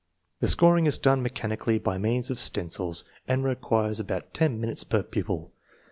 The 0.39 0.47
scoring 0.47 0.87
is 0.87 0.97
done 0.97 1.21
mechanically 1.21 1.77
by 1.77 1.99
means 1.99 2.31
of 2.31 2.39
stencils, 2.39 3.03
and 3.27 3.43
requires 3.43 3.99
about 3.99 4.33
ten 4.33 4.59
minutes 4.59 4.83
per 4.83 5.03
pupil. 5.03 5.51